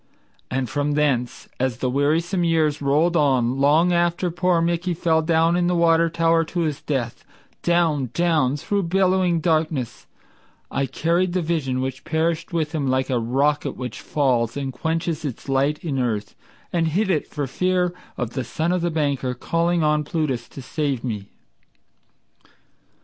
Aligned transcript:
And 0.49 0.67
from 0.67 0.93
thence, 0.93 1.47
as 1.59 1.77
the 1.77 1.87
wearisome 1.87 2.43
years 2.43 2.81
rolled 2.81 3.15
on, 3.15 3.59
long 3.59 3.93
after 3.93 4.31
Poor 4.31 4.59
Mickey 4.59 4.95
fell 4.95 5.21
down 5.21 5.55
in 5.55 5.67
the 5.67 5.75
water 5.75 6.09
tower 6.09 6.43
to 6.43 6.61
his 6.61 6.81
death 6.81 7.23
Down, 7.61 8.09
down, 8.11 8.57
through 8.57 8.81
bellowing 8.89 9.41
darkness, 9.41 10.07
I 10.71 10.87
carried 10.87 11.33
The 11.33 11.43
vision 11.43 11.81
which 11.81 12.03
perished 12.03 12.51
with 12.51 12.71
him 12.71 12.87
like 12.87 13.11
a 13.11 13.19
rocket 13.19 13.77
which 13.77 14.01
falls 14.01 14.57
And 14.57 14.73
quenches 14.73 15.23
its 15.23 15.47
light 15.47 15.77
in 15.83 15.99
earth, 15.99 16.33
and 16.73 16.87
hid 16.87 17.11
it 17.11 17.27
for 17.27 17.45
fear 17.45 17.93
Of 18.17 18.31
the 18.31 18.43
son 18.43 18.71
of 18.71 18.81
the 18.81 18.89
banker, 18.89 19.35
calling 19.35 19.83
on 19.83 20.03
Plutus 20.03 20.49
to 20.49 20.63
save 20.63 21.03
me? 21.03 21.29